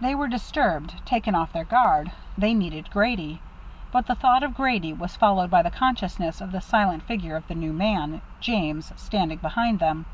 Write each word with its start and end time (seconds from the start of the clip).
They 0.00 0.16
were 0.16 0.26
disturbed, 0.26 0.94
taken 1.06 1.36
off 1.36 1.52
their 1.52 1.62
guard; 1.64 2.10
they 2.36 2.54
needed 2.54 2.90
Grady. 2.90 3.40
But 3.92 4.08
the 4.08 4.16
thought 4.16 4.42
of 4.42 4.56
Grady 4.56 4.92
was 4.92 5.14
followed 5.14 5.48
by 5.48 5.62
the 5.62 5.70
consciousness 5.70 6.40
of 6.40 6.50
the 6.50 6.60
silent 6.60 7.04
figure 7.04 7.36
of 7.36 7.46
the 7.46 7.54
new 7.54 7.72
man, 7.72 8.20
James, 8.40 8.92
standing 8.96 9.38
behind 9.38 9.78
them. 9.78 10.06